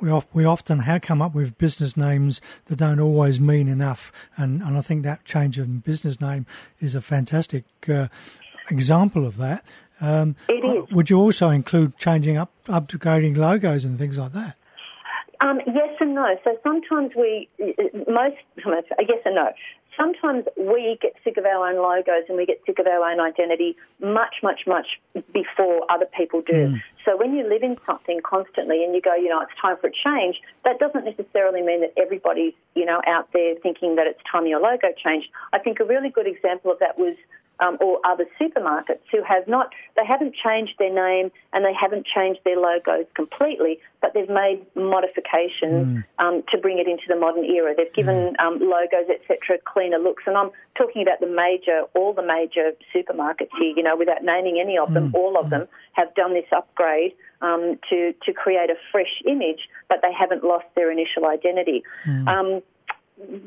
we, 0.00 0.10
of, 0.10 0.26
we 0.32 0.44
often 0.44 0.80
have 0.80 1.02
come 1.02 1.20
up 1.22 1.34
with 1.34 1.58
business 1.58 1.96
names 1.96 2.40
that 2.66 2.76
don't 2.76 3.00
always 3.00 3.40
mean 3.40 3.68
enough, 3.68 4.12
and, 4.36 4.62
and 4.62 4.76
I 4.76 4.80
think 4.80 5.02
that 5.04 5.24
change 5.24 5.58
of 5.58 5.84
business 5.84 6.20
name 6.20 6.46
is 6.80 6.94
a 6.94 7.00
fantastic 7.00 7.64
uh, 7.88 8.08
example 8.70 9.26
of 9.26 9.36
that. 9.38 9.64
Um, 10.00 10.36
It 10.48 10.64
is. 10.64 10.90
Would 10.92 11.10
you 11.10 11.18
also 11.18 11.50
include 11.50 11.98
changing 11.98 12.36
up, 12.36 12.52
upgrading 12.66 13.36
logos 13.36 13.84
and 13.84 13.98
things 13.98 14.18
like 14.18 14.32
that? 14.32 14.56
Um, 15.40 15.60
yes 15.66 15.94
and 16.00 16.14
no. 16.14 16.36
So 16.44 16.58
sometimes 16.62 17.12
we, 17.16 17.48
most, 18.08 18.36
yes 18.56 19.22
and 19.24 19.34
no. 19.34 19.50
Sometimes 19.96 20.44
we 20.56 20.96
get 21.02 21.14
sick 21.24 21.36
of 21.36 21.44
our 21.44 21.68
own 21.68 21.76
logos 21.76 22.24
and 22.28 22.36
we 22.36 22.46
get 22.46 22.60
sick 22.66 22.78
of 22.78 22.86
our 22.86 23.10
own 23.10 23.18
identity 23.18 23.76
much, 24.00 24.36
much, 24.42 24.60
much 24.66 24.86
before 25.32 25.84
other 25.90 26.06
people 26.16 26.42
do. 26.42 26.76
So 27.08 27.16
when 27.16 27.32
you 27.32 27.48
live 27.48 27.62
in 27.62 27.78
something 27.86 28.20
constantly 28.22 28.84
and 28.84 28.94
you 28.94 29.00
go, 29.00 29.14
you 29.14 29.30
know, 29.30 29.40
it's 29.40 29.58
time 29.58 29.78
for 29.80 29.86
a 29.86 29.90
change, 29.90 30.42
that 30.66 30.78
doesn't 30.78 31.06
necessarily 31.06 31.62
mean 31.62 31.80
that 31.80 31.94
everybody's, 31.96 32.52
you 32.74 32.84
know, 32.84 33.00
out 33.06 33.32
there 33.32 33.54
thinking 33.62 33.96
that 33.96 34.06
it's 34.06 34.20
time 34.30 34.46
your 34.46 34.60
logo 34.60 34.88
changed. 35.02 35.28
I 35.54 35.58
think 35.58 35.80
a 35.80 35.86
really 35.86 36.10
good 36.10 36.26
example 36.26 36.70
of 36.70 36.78
that 36.80 36.98
was 36.98 37.16
um, 37.60 37.76
or 37.80 38.00
other 38.04 38.26
supermarkets 38.40 39.00
who 39.10 39.22
have 39.22 39.46
not, 39.48 39.72
they 39.96 40.04
haven't 40.06 40.34
changed 40.34 40.74
their 40.78 40.92
name 40.92 41.30
and 41.52 41.64
they 41.64 41.74
haven't 41.74 42.06
changed 42.06 42.40
their 42.44 42.56
logos 42.56 43.06
completely, 43.14 43.80
but 44.00 44.14
they've 44.14 44.28
made 44.28 44.64
modifications 44.74 46.04
um, 46.18 46.42
to 46.50 46.58
bring 46.58 46.78
it 46.78 46.86
into 46.86 47.04
the 47.08 47.16
modern 47.16 47.44
era. 47.44 47.74
They've 47.76 47.92
given 47.92 48.36
um, 48.38 48.60
logos, 48.60 49.08
etc., 49.10 49.58
cleaner 49.64 49.98
looks. 49.98 50.22
And 50.26 50.36
I'm 50.36 50.50
talking 50.76 51.02
about 51.02 51.20
the 51.20 51.26
major, 51.26 51.82
all 51.94 52.12
the 52.12 52.22
major 52.22 52.72
supermarkets 52.94 53.50
here, 53.58 53.72
you 53.76 53.82
know, 53.82 53.96
without 53.96 54.22
naming 54.22 54.60
any 54.60 54.78
of 54.78 54.94
them, 54.94 55.12
all 55.14 55.36
of 55.36 55.50
them 55.50 55.66
have 55.92 56.14
done 56.14 56.34
this 56.34 56.46
upgrade 56.54 57.12
um, 57.42 57.78
to, 57.90 58.14
to 58.24 58.32
create 58.32 58.70
a 58.70 58.76
fresh 58.92 59.22
image, 59.26 59.68
but 59.88 59.98
they 60.02 60.12
haven't 60.12 60.44
lost 60.44 60.66
their 60.74 60.90
initial 60.90 61.26
identity. 61.26 61.82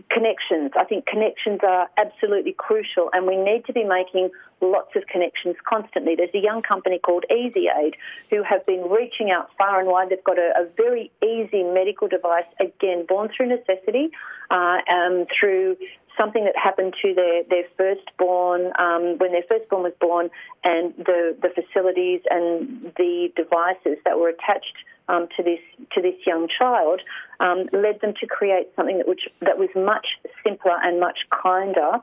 Connections. 0.10 0.72
I 0.78 0.84
think 0.84 1.06
connections 1.06 1.62
are 1.66 1.90
absolutely 1.98 2.52
crucial, 2.52 3.10
and 3.14 3.26
we 3.26 3.38
need 3.38 3.66
to 3.68 3.74
be 3.74 3.86
making 3.86 4.30
lots 4.60 4.96
of 4.98 5.08
connections 5.08 5.56
constantly. 5.68 6.16
There's 6.16 6.34
a 6.34 6.40
young 6.40 6.62
company 6.62 7.00
called 7.00 7.24
Easy 7.32 7.68
Aid 7.74 7.96
who 8.30 8.44
have 8.44 8.66
been 8.66 8.90
reaching 8.90 9.32
out 9.32 9.50
far 9.58 9.80
and 9.80 9.88
wide. 9.88 10.10
They've 10.10 10.24
got 10.24 10.38
a, 10.38 10.52
a 10.58 10.68
very 10.76 11.10
easy 11.24 11.64
medical 11.64 12.10
device, 12.10 12.46
again, 12.60 13.06
born 13.08 13.30
through 13.36 13.48
necessity, 13.48 14.12
uh, 14.50 14.80
um, 14.92 15.26
through 15.40 15.78
something 16.18 16.44
that 16.44 16.58
happened 16.58 16.94
to 17.02 17.14
their, 17.14 17.44
their 17.46 17.64
firstborn 17.78 18.74
um, 18.78 19.18
when 19.20 19.32
their 19.32 19.44
firstborn 19.48 19.84
was 19.84 19.94
born, 20.02 20.30
and 20.66 20.94
the, 20.98 21.36
the 21.42 21.50
facilities 21.50 22.22
and 22.30 22.92
the 22.98 23.32
devices 23.38 23.98
that 24.04 24.20
were 24.20 24.30
attached 24.30 24.76
um, 25.12 25.28
to 25.36 25.44
this 25.44 25.60
to 25.94 26.02
this 26.02 26.16
young 26.26 26.48
child 26.48 27.02
um, 27.40 27.68
led 27.74 28.00
them 28.02 28.14
to 28.20 28.28
create 28.28 28.68
something 28.76 28.98
that 28.98 29.08
which 29.08 29.28
that 29.42 29.58
was 29.58 29.70
much 29.76 30.08
simpler 30.44 30.78
and 30.82 31.00
much 31.00 31.20
kinder 31.30 32.00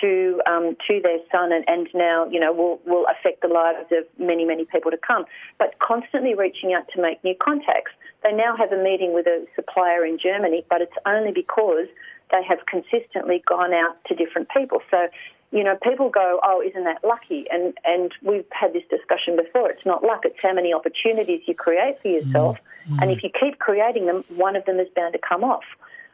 to 0.00 0.40
um, 0.46 0.76
to 0.86 1.00
their 1.02 1.18
son, 1.32 1.52
and, 1.52 1.64
and 1.66 1.88
now 1.94 2.26
you 2.28 2.40
know 2.40 2.52
will 2.52 2.80
will 2.84 3.06
affect 3.06 3.40
the 3.42 3.48
lives 3.48 3.88
of 3.92 4.04
many 4.18 4.44
many 4.44 4.64
people 4.66 4.90
to 4.90 4.98
come. 4.98 5.24
But 5.58 5.78
constantly 5.78 6.34
reaching 6.34 6.74
out 6.74 6.86
to 6.94 7.00
make 7.00 7.22
new 7.24 7.34
contacts. 7.40 7.92
They 8.22 8.32
now 8.32 8.56
have 8.56 8.72
a 8.72 8.82
meeting 8.82 9.14
with 9.14 9.26
a 9.26 9.46
supplier 9.54 10.04
in 10.04 10.18
Germany, 10.18 10.64
but 10.68 10.82
it's 10.82 10.98
only 11.06 11.30
because 11.30 11.86
they 12.30 12.42
have 12.46 12.58
consistently 12.66 13.42
gone 13.46 13.72
out 13.72 13.96
to 14.06 14.14
different 14.14 14.48
people. 14.50 14.80
So 14.90 15.08
you 15.50 15.64
know, 15.64 15.76
people 15.82 16.10
go, 16.10 16.40
oh, 16.42 16.62
isn't 16.62 16.84
that 16.84 17.02
lucky? 17.04 17.46
And 17.50 17.74
and 17.84 18.12
we've 18.22 18.44
had 18.52 18.72
this 18.72 18.82
discussion 18.90 19.36
before. 19.36 19.70
It's 19.70 19.86
not 19.86 20.04
luck. 20.04 20.22
It's 20.24 20.36
how 20.42 20.52
many 20.52 20.74
opportunities 20.74 21.42
you 21.46 21.54
create 21.54 22.00
for 22.02 22.08
yourself. 22.08 22.58
And 23.00 23.10
if 23.10 23.22
you 23.22 23.30
keep 23.38 23.58
creating 23.58 24.06
them, 24.06 24.24
one 24.28 24.56
of 24.56 24.64
them 24.64 24.78
is 24.78 24.88
bound 24.94 25.12
to 25.12 25.18
come 25.18 25.44
off. 25.44 25.64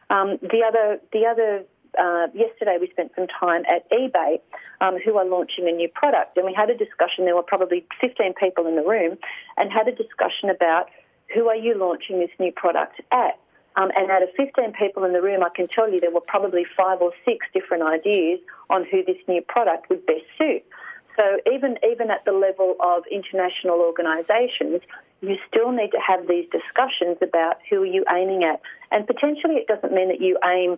Um, 0.09 0.37
the 0.41 0.63
other, 0.67 0.99
the 1.11 1.25
other. 1.25 1.63
Uh, 1.97 2.27
yesterday 2.33 2.77
we 2.77 2.89
spent 2.89 3.09
some 3.15 3.25
time 3.27 3.63
at 3.73 3.89
eBay, 3.89 4.41
um, 4.81 4.97
who 4.99 5.17
are 5.17 5.23
launching 5.23 5.65
a 5.69 5.71
new 5.71 5.87
product, 5.87 6.35
and 6.35 6.45
we 6.45 6.53
had 6.53 6.69
a 6.69 6.75
discussion. 6.75 7.23
There 7.23 7.35
were 7.35 7.41
probably 7.41 7.85
15 8.01 8.33
people 8.33 8.67
in 8.67 8.75
the 8.75 8.83
room, 8.83 9.17
and 9.55 9.71
had 9.71 9.87
a 9.87 9.93
discussion 9.93 10.49
about 10.49 10.89
who 11.33 11.47
are 11.47 11.55
you 11.55 11.77
launching 11.77 12.19
this 12.19 12.31
new 12.37 12.51
product 12.51 13.01
at. 13.13 13.39
Um, 13.77 13.91
and 13.95 14.09
out 14.09 14.23
of 14.23 14.29
15 14.37 14.73
people 14.73 15.03
in 15.03 15.13
the 15.13 15.21
room, 15.21 15.43
I 15.43 15.49
can 15.49 15.67
tell 15.67 15.91
you 15.91 15.99
there 15.99 16.11
were 16.11 16.21
probably 16.21 16.65
five 16.77 17.01
or 17.01 17.11
six 17.25 17.45
different 17.53 17.83
ideas 17.83 18.39
on 18.69 18.85
who 18.85 19.03
this 19.03 19.17
new 19.27 19.41
product 19.41 19.89
would 19.89 20.05
best 20.05 20.23
suit. 20.37 20.63
So 21.15 21.39
even 21.51 21.77
even 21.89 22.11
at 22.11 22.25
the 22.25 22.33
level 22.33 22.75
of 22.79 23.03
international 23.09 23.79
organisations, 23.79 24.81
you 25.21 25.37
still 25.47 25.71
need 25.71 25.91
to 25.91 25.99
have 26.05 26.27
these 26.27 26.45
discussions 26.51 27.17
about 27.21 27.57
who 27.69 27.83
are 27.83 27.85
you 27.85 28.03
aiming 28.11 28.43
at. 28.43 28.61
And 28.91 29.07
potentially 29.07 29.55
it 29.55 29.67
doesn't 29.67 29.93
mean 29.93 30.09
that 30.09 30.21
you 30.21 30.37
aim 30.43 30.77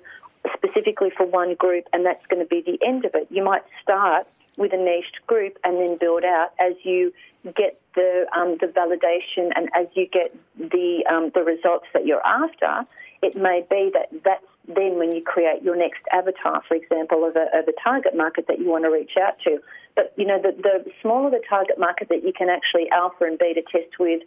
specifically 0.54 1.10
for 1.16 1.26
one 1.26 1.56
group 1.56 1.86
and 1.92 2.06
that's 2.06 2.26
going 2.28 2.42
to 2.42 2.48
be 2.48 2.62
the 2.62 2.80
end 2.86 3.06
of 3.06 3.16
it. 3.16 3.28
You 3.30 3.44
might 3.44 3.64
start 3.82 4.28
with 4.58 4.74
a 4.74 4.78
niche 4.78 5.14
group 5.28 5.58
and 5.64 5.78
then 5.78 5.98
build 5.98 6.24
out 6.24 6.50
as 6.60 6.74
you 6.84 7.14
get 7.56 7.80
the 7.96 8.26
um, 8.36 8.58
the 8.60 8.68
validation 8.68 9.52
and 9.56 9.70
as 9.76 9.88
you 9.94 10.08
get 10.08 10.36
the 10.58 11.06
um, 11.10 11.32
the 11.34 11.44
results 11.44 11.86
that 11.94 12.06
you're 12.06 12.26
after. 12.26 12.86
It 13.22 13.36
may 13.36 13.66
be 13.68 13.92
that 13.94 14.10
that's 14.24 14.46
then 14.68 15.00
when 15.00 15.14
you 15.14 15.24
create 15.24 15.64
your 15.64 15.76
next 15.76 16.02
avatar, 16.12 16.62
for 16.68 16.76
example, 16.76 17.26
of 17.26 17.36
a, 17.36 17.48
of 17.58 17.68
a 17.68 17.74
target 17.82 18.16
market 18.16 18.46
that 18.48 18.60
you 18.60 18.68
want 18.68 18.84
to 18.84 18.90
reach 18.90 19.14
out 19.20 19.40
to. 19.46 19.60
But 19.96 20.14
you 20.18 20.26
know, 20.26 20.42
the, 20.42 20.52
the 20.52 20.92
smaller 21.02 21.30
the 21.30 21.42
target 21.48 21.80
market 21.80 22.10
that 22.10 22.24
you 22.24 22.34
can 22.34 22.50
actually 22.50 22.90
alpha 22.92 23.24
and 23.24 23.40
beta 23.40 23.62
test 23.72 23.98
with 24.00 24.22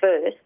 first, 0.00 0.36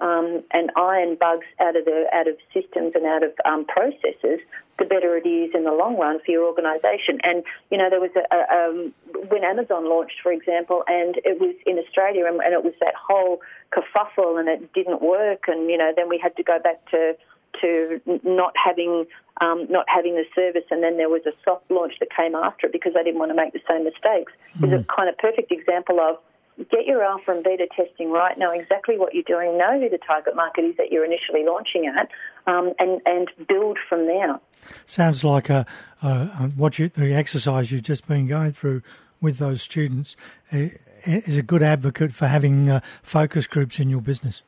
um, 0.00 0.42
and 0.52 0.70
iron 0.76 1.16
bugs 1.16 1.46
out 1.60 1.76
of 1.76 1.84
the 1.84 2.06
out 2.12 2.28
of 2.28 2.36
systems 2.52 2.92
and 2.94 3.06
out 3.06 3.22
of 3.22 3.32
um, 3.44 3.64
processes, 3.64 4.40
the 4.78 4.84
better 4.84 5.16
it 5.16 5.26
is 5.26 5.50
in 5.54 5.64
the 5.64 5.72
long 5.72 5.96
run 5.96 6.18
for 6.24 6.30
your 6.30 6.46
organisation. 6.46 7.18
And 7.22 7.44
you 7.70 7.78
know, 7.78 7.88
there 7.90 8.00
was 8.00 8.10
a, 8.16 8.24
a 8.34 8.68
um, 8.68 8.92
when 9.28 9.44
Amazon 9.44 9.88
launched, 9.88 10.20
for 10.22 10.32
example, 10.32 10.82
and 10.88 11.16
it 11.24 11.40
was 11.40 11.54
in 11.66 11.78
Australia, 11.78 12.26
and, 12.26 12.40
and 12.40 12.52
it 12.52 12.64
was 12.64 12.74
that 12.80 12.94
whole 12.94 13.40
kerfuffle, 13.72 14.38
and 14.38 14.48
it 14.48 14.72
didn't 14.72 15.00
work, 15.00 15.44
and 15.48 15.70
you 15.70 15.78
know, 15.78 15.92
then 15.96 16.08
we 16.08 16.18
had 16.18 16.36
to 16.36 16.42
go 16.42 16.58
back 16.58 16.84
to 16.90 17.16
to 17.60 18.00
not 18.24 18.52
having 18.62 19.06
um, 19.40 19.66
not 19.70 19.86
having 19.88 20.14
the 20.14 20.24
service, 20.34 20.64
and 20.70 20.82
then 20.82 20.96
there 20.96 21.08
was 21.08 21.22
a 21.26 21.32
soft 21.44 21.70
launch 21.70 21.94
that 22.00 22.08
came 22.14 22.34
after 22.34 22.66
it 22.66 22.72
because 22.72 22.94
they 22.94 23.02
didn't 23.02 23.18
want 23.18 23.30
to 23.30 23.36
make 23.36 23.52
the 23.52 23.62
same 23.68 23.84
mistakes. 23.84 24.32
It's 24.60 24.72
a 24.72 24.84
kind 24.94 25.08
of 25.08 25.18
perfect 25.18 25.50
example 25.50 26.00
of 26.00 26.18
get 26.58 26.86
your 26.86 27.02
alpha 27.02 27.32
and 27.32 27.44
beta 27.44 27.66
testing 27.76 28.10
right, 28.10 28.38
know 28.38 28.52
exactly 28.52 28.98
what 28.98 29.14
you're 29.14 29.24
doing, 29.24 29.58
know 29.58 29.80
who 29.80 29.88
the 29.88 29.98
target 29.98 30.36
market 30.36 30.64
is 30.64 30.76
that 30.76 30.90
you're 30.90 31.04
initially 31.04 31.44
launching 31.44 31.86
at, 31.86 32.08
um, 32.46 32.72
and 32.78 33.00
and 33.06 33.28
build 33.48 33.78
from 33.88 34.06
there. 34.06 34.38
Sounds 34.86 35.24
like 35.24 35.50
a, 35.50 35.66
a, 36.02 36.26
what 36.56 36.78
you 36.78 36.88
the 36.88 37.12
exercise 37.12 37.72
you've 37.72 37.82
just 37.82 38.06
been 38.06 38.26
going 38.26 38.52
through 38.52 38.82
with 39.20 39.38
those 39.38 39.62
students 39.62 40.16
uh, 40.52 40.68
is 41.04 41.36
a 41.36 41.42
good 41.42 41.62
advocate 41.62 42.12
for 42.12 42.26
having 42.26 42.70
uh, 42.70 42.80
focus 43.02 43.46
groups 43.46 43.78
in 43.78 43.88
your 43.88 44.00
business. 44.00 44.42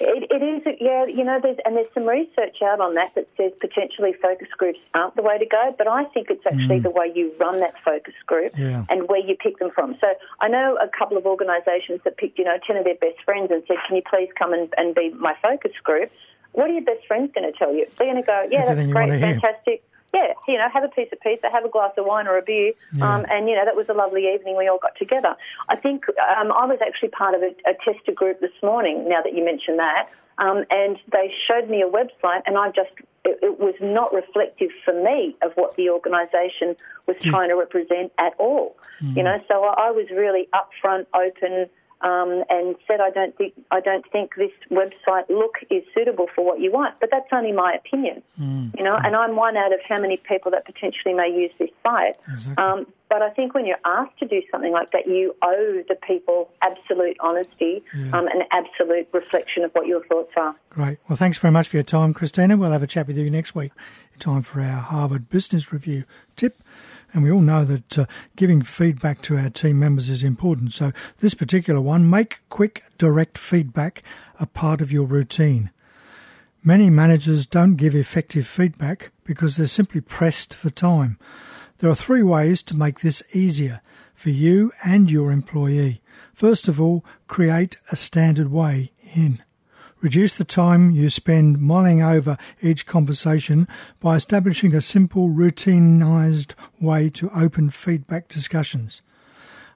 It, 0.00 0.30
it 0.30 0.42
is, 0.42 0.76
yeah. 0.80 1.06
You 1.06 1.24
know, 1.24 1.38
there's 1.42 1.58
and 1.64 1.76
there's 1.76 1.92
some 1.94 2.04
research 2.04 2.62
out 2.62 2.80
on 2.80 2.94
that 2.94 3.14
that 3.14 3.28
says 3.36 3.52
potentially 3.60 4.14
focus 4.20 4.48
groups 4.56 4.78
aren't 4.94 5.16
the 5.16 5.22
way 5.22 5.38
to 5.38 5.46
go. 5.46 5.74
But 5.76 5.88
I 5.88 6.04
think 6.04 6.28
it's 6.30 6.44
actually 6.46 6.80
mm. 6.80 6.82
the 6.82 6.90
way 6.90 7.12
you 7.14 7.32
run 7.38 7.60
that 7.60 7.74
focus 7.84 8.14
group 8.26 8.52
Yeah. 8.56 8.84
and 8.88 9.08
where 9.08 9.20
you 9.20 9.36
pick 9.36 9.58
them 9.58 9.70
from. 9.70 9.96
So 10.00 10.14
I 10.40 10.48
know 10.48 10.78
a 10.82 10.88
couple 10.88 11.16
of 11.16 11.26
organisations 11.26 12.00
that 12.04 12.16
picked, 12.16 12.38
you 12.38 12.44
know, 12.44 12.58
ten 12.66 12.76
of 12.76 12.84
their 12.84 12.96
best 12.96 13.22
friends 13.24 13.50
and 13.50 13.62
said, 13.68 13.76
"Can 13.86 13.96
you 13.96 14.02
please 14.08 14.30
come 14.38 14.52
and, 14.52 14.72
and 14.76 14.94
be 14.94 15.10
my 15.10 15.34
focus 15.42 15.72
group?" 15.82 16.10
what 16.52 16.68
are 16.68 16.72
your 16.74 16.82
best 16.82 17.06
friends 17.06 17.32
going 17.34 17.50
to 17.50 17.58
tell 17.58 17.72
you? 17.72 17.86
They're 17.96 18.12
going 18.12 18.22
to 18.22 18.26
go, 18.26 18.46
yeah, 18.50 18.60
Everything 18.60 18.88
that's 18.88 18.92
great, 18.92 19.08
wanna 19.08 19.26
hear. 19.26 19.80
Yeah, 20.14 20.34
you 20.46 20.58
know, 20.58 20.68
have 20.72 20.84
a 20.84 20.88
piece 20.88 21.08
of 21.12 21.20
pizza, 21.20 21.48
have 21.50 21.64
a 21.64 21.70
glass 21.70 21.92
of 21.96 22.04
wine 22.04 22.26
or 22.26 22.36
a 22.36 22.42
beer, 22.42 22.72
Yeah. 22.92 23.14
um, 23.14 23.24
and 23.30 23.48
you 23.48 23.54
know 23.56 23.64
that 23.64 23.76
was 23.76 23.88
a 23.88 23.94
lovely 23.94 24.28
evening. 24.34 24.56
We 24.58 24.68
all 24.68 24.78
got 24.78 24.94
together. 24.96 25.34
I 25.68 25.76
think 25.76 26.04
um, 26.08 26.52
I 26.52 26.66
was 26.66 26.78
actually 26.86 27.08
part 27.08 27.34
of 27.34 27.42
a, 27.42 27.54
a 27.68 27.74
tester 27.84 28.12
group 28.12 28.40
this 28.40 28.52
morning. 28.62 29.08
Now 29.08 29.22
that 29.22 29.34
you 29.34 29.42
mention 29.44 29.78
that, 29.78 30.10
um, 30.38 30.64
and 30.70 30.98
they 31.10 31.32
showed 31.48 31.70
me 31.70 31.82
a 31.82 31.88
website, 31.88 32.42
and 32.46 32.58
I 32.58 32.68
just 32.68 32.90
it, 33.24 33.38
it 33.42 33.58
was 33.58 33.74
not 33.80 34.12
reflective 34.12 34.70
for 34.84 34.92
me 34.92 35.34
of 35.42 35.52
what 35.54 35.76
the 35.76 35.88
organisation 35.90 36.76
was 37.06 37.16
trying 37.20 37.48
to 37.48 37.54
represent 37.54 38.12
at 38.18 38.34
all. 38.38 38.76
You 39.00 39.22
know, 39.24 39.42
so 39.48 39.64
I, 39.64 39.88
I 39.88 39.90
was 39.90 40.06
really 40.10 40.48
upfront, 40.54 41.06
open. 41.14 41.68
Um, 42.02 42.42
and 42.50 42.74
said, 42.88 43.00
I 43.00 43.10
don't 43.10 43.36
think 43.38 43.54
I 43.70 43.78
don't 43.80 44.04
think 44.10 44.34
this 44.36 44.50
website 44.72 45.28
look 45.28 45.58
is 45.70 45.84
suitable 45.94 46.26
for 46.34 46.44
what 46.44 46.60
you 46.60 46.72
want. 46.72 46.96
But 46.98 47.10
that's 47.12 47.28
only 47.32 47.52
my 47.52 47.72
opinion, 47.74 48.22
you 48.38 48.82
know. 48.82 48.96
And 48.96 49.14
I'm 49.14 49.36
one 49.36 49.56
out 49.56 49.72
of 49.72 49.78
how 49.88 50.00
many 50.00 50.16
people 50.16 50.50
that 50.50 50.66
potentially 50.66 51.14
may 51.14 51.28
use 51.28 51.52
this 51.60 51.70
site. 51.84 52.16
Exactly. 52.28 52.64
Um, 52.64 52.86
but 53.08 53.22
I 53.22 53.30
think 53.30 53.54
when 53.54 53.66
you're 53.66 53.76
asked 53.84 54.18
to 54.18 54.26
do 54.26 54.42
something 54.50 54.72
like 54.72 54.90
that, 54.92 55.06
you 55.06 55.36
owe 55.42 55.82
the 55.86 55.94
people 55.94 56.50
absolute 56.62 57.16
honesty, 57.20 57.84
Yeah. 57.94 58.16
um, 58.18 58.26
an 58.26 58.42
absolute 58.50 59.06
reflection 59.12 59.62
of 59.64 59.70
what 59.72 59.86
your 59.86 60.02
thoughts 60.06 60.32
are. 60.36 60.56
Great. 60.70 60.98
Well, 61.08 61.16
thanks 61.16 61.36
very 61.38 61.52
much 61.52 61.68
for 61.68 61.76
your 61.76 61.84
time, 61.84 62.14
Christina. 62.14 62.56
We'll 62.56 62.72
have 62.72 62.82
a 62.82 62.86
chat 62.86 63.06
with 63.06 63.18
you 63.18 63.30
next 63.30 63.54
week. 63.54 63.70
Time 64.18 64.42
for 64.42 64.60
our 64.60 64.80
Harvard 64.80 65.28
Business 65.28 65.72
Review 65.72 66.04
tip. 66.36 66.56
And 67.12 67.22
we 67.22 67.30
all 67.30 67.40
know 67.40 67.64
that 67.64 67.98
uh, 67.98 68.06
giving 68.36 68.62
feedback 68.62 69.20
to 69.22 69.36
our 69.36 69.50
team 69.50 69.78
members 69.78 70.08
is 70.08 70.22
important. 70.22 70.72
So, 70.72 70.92
this 71.18 71.34
particular 71.34 71.80
one 71.80 72.08
make 72.08 72.40
quick, 72.48 72.82
direct 72.98 73.36
feedback 73.36 74.02
a 74.40 74.46
part 74.46 74.80
of 74.80 74.90
your 74.90 75.06
routine. 75.06 75.70
Many 76.64 76.90
managers 76.90 77.46
don't 77.46 77.76
give 77.76 77.94
effective 77.94 78.46
feedback 78.46 79.10
because 79.24 79.56
they're 79.56 79.66
simply 79.66 80.00
pressed 80.00 80.54
for 80.54 80.70
time. 80.70 81.18
There 81.78 81.90
are 81.90 81.94
three 81.94 82.22
ways 82.22 82.62
to 82.64 82.76
make 82.76 83.00
this 83.00 83.22
easier 83.32 83.80
for 84.14 84.30
you 84.30 84.70
and 84.84 85.10
your 85.10 85.32
employee. 85.32 86.00
First 86.32 86.68
of 86.68 86.80
all, 86.80 87.04
create 87.26 87.76
a 87.90 87.96
standard 87.96 88.52
way 88.52 88.92
in. 89.14 89.42
Reduce 90.02 90.34
the 90.34 90.44
time 90.44 90.90
you 90.90 91.08
spend 91.08 91.60
mulling 91.60 92.02
over 92.02 92.36
each 92.60 92.86
conversation 92.86 93.68
by 94.00 94.16
establishing 94.16 94.74
a 94.74 94.80
simple, 94.80 95.28
routinized 95.28 96.54
way 96.80 97.08
to 97.10 97.30
open 97.30 97.70
feedback 97.70 98.26
discussions. 98.26 99.00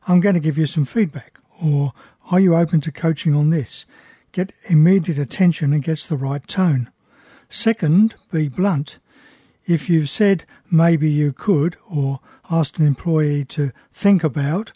I'm 0.09 0.19
going 0.19 0.35
to 0.35 0.41
give 0.41 0.59
you 0.59 0.67
some 0.67 0.85
feedback, 0.85 1.39
or 1.63 1.93
are 2.29 2.41
you 2.41 2.57
open 2.57 2.81
to 2.81 2.91
coaching 2.91 3.37
on 3.37 3.51
this? 3.51 3.87
Get 4.33 4.53
immediate 4.65 5.17
attention 5.17 5.73
and 5.73 5.81
gets 5.81 6.05
the 6.05 6.17
right 6.17 6.45
tone. 6.49 6.91
Second, 7.49 8.17
be 8.33 8.49
blunt. 8.49 8.99
If 9.65 9.89
you've 9.89 10.11
said 10.11 10.45
maybe 10.69 11.09
you 11.09 11.33
could, 11.33 11.77
or 11.89 12.19
asked 12.51 12.81
an 12.81 12.87
employee 12.89 13.45
to 13.45 13.71
think 13.93 14.25
about 14.25 14.73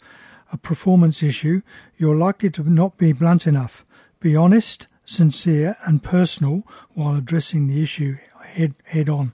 a 0.53 0.57
performance 0.57 1.21
issue, 1.21 1.61
you're 1.97 2.15
likely 2.15 2.49
to 2.51 2.69
not 2.69 2.97
be 2.97 3.11
blunt 3.11 3.45
enough. 3.45 3.85
Be 4.21 4.33
honest, 4.33 4.87
sincere, 5.11 5.75
and 5.85 6.01
personal 6.01 6.63
while 6.93 7.15
addressing 7.15 7.67
the 7.67 7.83
issue 7.83 8.17
head, 8.43 8.75
head 8.85 9.09
on. 9.09 9.33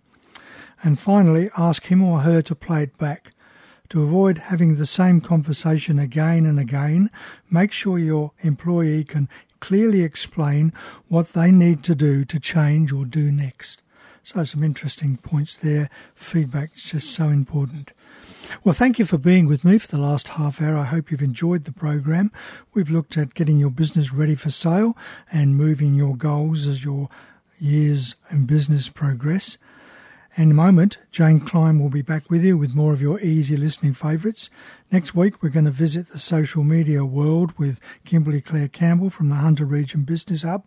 And 0.84 1.00
finally, 1.00 1.50
ask 1.57 1.86
him 1.86 2.03
or 2.03 2.22
her 2.22 2.41
to 2.43 2.55
play 2.55 2.84
it 2.84 2.98
back. 2.98 3.34
To 3.89 4.03
avoid 4.03 4.38
having 4.38 4.75
the 4.75 4.86
same 4.86 5.22
conversation 5.22 5.98
again 5.98 6.46
and 6.46 6.60
again, 6.60 7.10
make 7.50 7.72
sure 7.72 7.98
your 7.98 8.34
employee 8.41 9.05
can 9.05 9.29
clearly 9.60 10.01
explain 10.01 10.74
what 11.07 11.34
they 11.34 11.51
need 11.51 11.84
to 11.84 11.96
do 11.96 12.24
to 12.25 12.39
change 12.39 12.91
or 12.91 13.05
do 13.05 13.31
next. 13.31 13.81
So, 14.27 14.43
some 14.43 14.62
interesting 14.62 15.15
points 15.15 15.55
there. 15.55 15.89
Feedback 16.13 16.75
is 16.75 16.84
just 16.84 17.12
so 17.12 17.29
important. 17.29 17.94
Well, 18.61 18.75
thank 18.75 19.00
you 19.00 19.05
for 19.05 19.18
being 19.18 19.48
with 19.48 19.63
me 19.63 19.77
for 19.77 19.87
the 19.87 20.01
last 20.01 20.27
half 20.27 20.61
hour. 20.61 20.75
I 20.75 20.83
hope 20.83 21.09
you've 21.09 21.22
enjoyed 21.22 21.63
the 21.63 21.72
program. 21.72 22.33
We've 22.74 22.90
looked 22.90 23.18
at 23.18 23.35
getting 23.35 23.57
your 23.57 23.70
business 23.70 24.11
ready 24.11 24.35
for 24.35 24.50
sale 24.50 24.98
and 25.31 25.55
moving 25.55 25.94
your 25.94 26.13
goals 26.18 26.68
as 26.68 26.83
your 26.83 27.07
years 27.57 28.18
in 28.29 28.48
business 28.48 28.90
progress. 28.90 29.57
In 30.35 30.51
a 30.51 30.53
moment, 30.53 30.98
Jane 31.09 31.40
Klein 31.40 31.79
will 31.79 31.90
be 31.90 32.01
back 32.01 32.29
with 32.29 32.44
you 32.44 32.57
with 32.57 32.75
more 32.75 32.92
of 32.92 33.01
your 33.01 33.22
easy 33.22 33.55
listening 33.55 33.94
favourites. 33.94 34.50
Next 34.92 35.16
week, 35.16 35.42
we're 35.42 35.50
going 35.50 35.63
to 35.63 35.72
visit 35.72 36.09
the 36.09 36.20
social 36.20 36.66
media 36.66 37.05
world 37.05 37.57
with 37.57 37.79
Kimberly 38.03 38.42
Claire 38.42 38.68
Campbell 38.68 39.09
from 39.09 39.29
the 39.29 39.35
Hunter 39.35 39.63
Region 39.63 40.03
Business 40.03 40.42
Hub. 40.42 40.66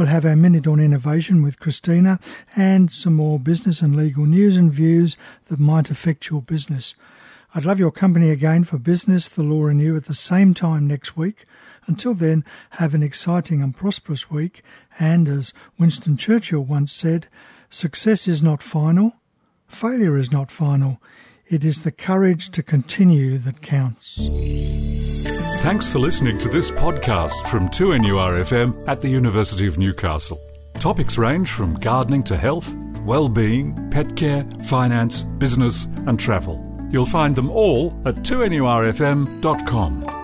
We'll 0.00 0.08
have 0.08 0.24
our 0.24 0.34
Minute 0.34 0.66
on 0.66 0.80
Innovation 0.80 1.42
with 1.42 1.60
Christina 1.60 2.18
and 2.56 2.90
some 2.90 3.12
more 3.12 3.38
business 3.38 3.82
and 3.82 3.94
legal 3.94 4.24
news 4.24 4.56
and 4.56 4.72
views 4.72 5.18
that 5.48 5.60
might 5.60 5.90
affect 5.90 6.30
your 6.30 6.40
business. 6.40 6.94
I'd 7.54 7.66
love 7.66 7.78
your 7.78 7.90
company 7.90 8.30
again 8.30 8.64
for 8.64 8.78
Business, 8.78 9.28
the 9.28 9.42
Law 9.42 9.66
and 9.66 9.78
You 9.78 9.96
at 9.96 10.06
the 10.06 10.14
same 10.14 10.54
time 10.54 10.86
next 10.86 11.18
week. 11.18 11.44
Until 11.84 12.14
then, 12.14 12.46
have 12.70 12.94
an 12.94 13.02
exciting 13.02 13.60
and 13.60 13.76
prosperous 13.76 14.30
week. 14.30 14.62
And 14.98 15.28
as 15.28 15.52
Winston 15.78 16.16
Churchill 16.16 16.64
once 16.64 16.94
said, 16.94 17.28
success 17.68 18.26
is 18.26 18.42
not 18.42 18.62
final, 18.62 19.16
failure 19.68 20.16
is 20.16 20.32
not 20.32 20.50
final. 20.50 20.98
It 21.50 21.64
is 21.64 21.82
the 21.82 21.90
courage 21.90 22.50
to 22.50 22.62
continue 22.62 23.36
that 23.38 23.60
counts. 23.60 24.20
Thanks 25.62 25.88
for 25.88 25.98
listening 25.98 26.38
to 26.38 26.48
this 26.48 26.70
podcast 26.70 27.44
from 27.48 27.68
2NURFM 27.70 28.86
at 28.86 29.00
the 29.00 29.08
University 29.08 29.66
of 29.66 29.76
Newcastle. 29.76 30.40
Topics 30.74 31.18
range 31.18 31.50
from 31.50 31.74
gardening 31.74 32.22
to 32.22 32.36
health, 32.36 32.72
well-being, 33.04 33.90
pet 33.90 34.14
care, 34.14 34.44
finance, 34.66 35.24
business 35.24 35.88
and 36.06 36.20
travel. 36.20 36.64
You'll 36.92 37.04
find 37.04 37.34
them 37.34 37.50
all 37.50 38.00
at 38.06 38.14
2NURFM.com. 38.22 40.19